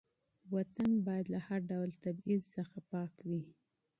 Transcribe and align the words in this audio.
وطن 0.55 0.91
باید 1.07 1.25
له 1.33 1.39
هر 1.47 1.59
ډول 1.71 1.89
تبعیض 2.03 2.43
څخه 2.55 2.77
پاک 2.91 3.13
وي. 3.29 3.41